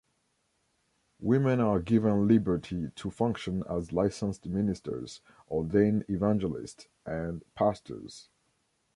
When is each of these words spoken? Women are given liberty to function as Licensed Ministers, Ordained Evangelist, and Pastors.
Women 1.19 1.59
are 1.59 1.79
given 1.79 2.27
liberty 2.27 2.89
to 2.95 3.11
function 3.11 3.61
as 3.69 3.93
Licensed 3.93 4.47
Ministers, 4.47 5.21
Ordained 5.47 6.05
Evangelist, 6.09 6.87
and 7.05 7.43
Pastors. 7.53 8.27